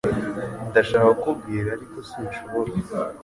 Ndashaka 0.69 1.07
kukubwira 1.11 1.67
ariko 1.75 1.97
sinshobora 2.09 2.71